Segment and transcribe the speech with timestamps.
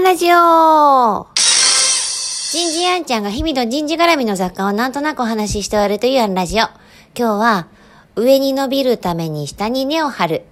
[0.00, 6.62] ンラジオ人事アンちゃんが日々の人事絡みの雑貨をなんとなくお話しして終わるというアンラジオ。
[6.62, 6.72] 今
[7.14, 7.68] 日は、
[8.16, 10.42] 上に伸びるために下に根を張る。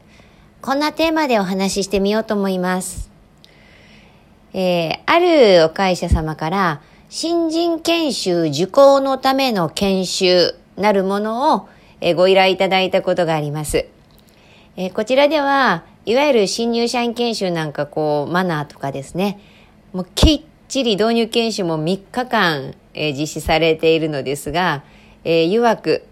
[0.60, 3.10] こんなテーマでお話ししてみようと思います。
[4.52, 11.68] えー、あるお会社様から、新人研修受講のための研修なるものを、
[12.00, 13.86] えー、ご依頼いただいたことがあります。
[14.76, 19.38] えー、こちらでは、いわゆる新入社員研修なんかこう、マナーとかですね、
[19.92, 24.84] もうきっちり導入研修も3日間、えー、実施されているのですが、
[25.24, 26.06] えー、曰く、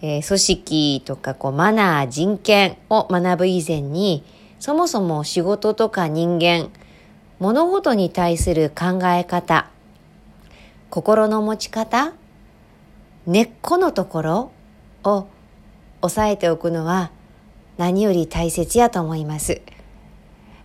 [0.00, 4.24] えー、組織とかこうマナー、人権を学ぶ以前に、
[4.58, 6.70] そもそも仕事とか人間、
[7.38, 9.68] 物事に対する考え方、
[10.88, 12.14] 心の持ち方、
[13.26, 14.52] 根っこのところ
[15.04, 15.26] を
[16.00, 17.10] 押さえておくのは
[17.78, 19.60] 何より大切やと思います。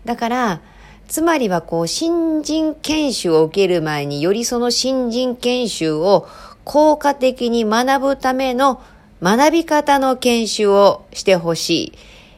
[0.06, 0.62] だから、
[1.08, 6.28] つまりはこう、新人研修を受ける前によりその新人研修を
[6.64, 8.82] 効果的に学ぶための
[9.22, 11.94] 学び方の研修をしてほしい。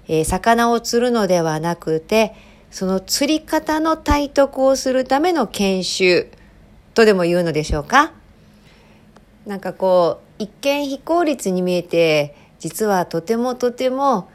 [0.08, 2.36] えー、魚を釣るのではなくて、
[2.72, 6.28] その釣り方の体得をするための研修
[6.94, 8.12] とでも言うのでしょうか？
[9.48, 14.30] なんかこう、一見非効率に見えて、実はとてもとても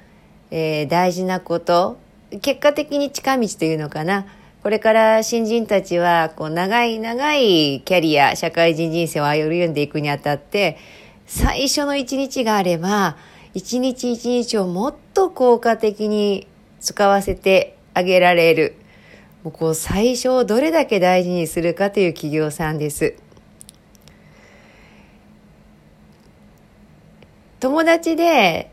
[0.51, 1.99] えー、大事なこと、
[2.43, 4.27] 結果的に近道というのかな。
[4.63, 10.79] これから新人たちは、こう、長い長いキャリア、社会人人生を歩んでいくにあたって、
[11.27, 13.17] 最初の一日があれば、
[13.53, 16.47] 一日一日をもっと効果的に
[16.81, 18.77] 使わせてあげられる。
[19.43, 23.15] もうこう、最初をどれだけ大事にするかという企業さんです。
[27.61, 28.71] 友達で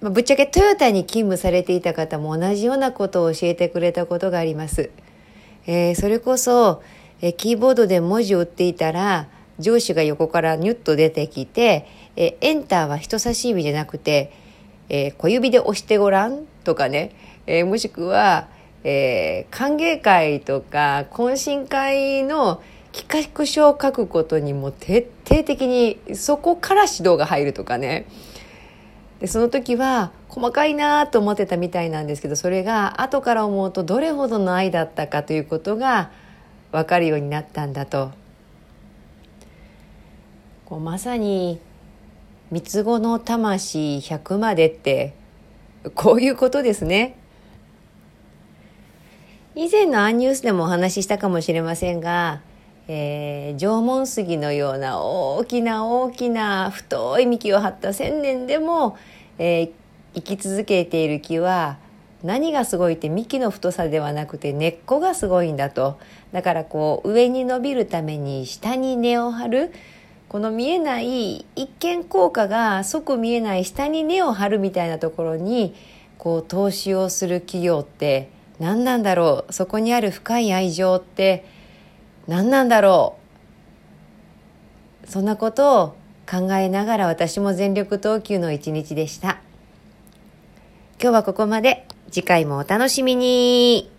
[0.00, 4.90] まあ、ぶっちゃけトヨタに勤務されていた方も同じようなことを教えてくれたことがあります。
[5.66, 6.82] えー、それこそ、
[7.20, 14.32] えー、キーボードで文字を打っていたら、上司が横からニュッと出てきて、えー、エンターは人差し指じゃなくて、
[14.88, 17.12] えー、小指で押してごらんとかね、
[17.46, 18.48] えー、もしくは、
[18.84, 28.06] えー、歓迎会とか懇親会の企画書を書くことにも徹底的にそこから指導が入るとかね。
[29.20, 36.10] でその時は細かいなと思ってたみたいなんですけどそれが後から思うとどれほどの愛だったかということが
[36.70, 38.12] 分かるようになったんだと
[40.64, 41.60] こうまさに
[42.50, 45.14] 三つ子の魂100までって
[45.94, 47.16] こういうことですね。
[49.54, 52.40] 以前のアンニュースでもお話ししたかもしれませんが、
[52.90, 58.96] えー、縄文杉のような大きな大きな太い幹を張った千年でも、
[59.38, 59.70] えー、
[60.14, 61.76] 生き続けている木は
[62.24, 65.98] 何がすごいって幹の太さではなくて根っこがすごいんだと。
[66.32, 69.72] だからこう上に伸びるために下に根を張る。
[70.28, 75.74] この見えない一見効果が即見えない下に根を張るみたいなところに
[76.18, 78.28] こう投資をする企業って
[78.58, 79.52] 何なんだろう。
[79.52, 81.44] そこにある深い愛情って
[82.28, 83.16] 何なんだろ
[85.04, 85.96] うそんなことを
[86.30, 89.40] 考えながら私も全力投球の一日でした。
[91.00, 91.86] 今日はここまで。
[92.10, 93.97] 次回もお楽しみに。